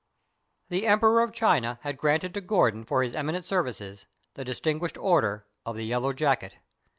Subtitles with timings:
[0.71, 5.45] ]The Emperor of China had granted to Gordon for his eminent services the distinguished order
[5.63, 6.53] of the Yellow Jacket.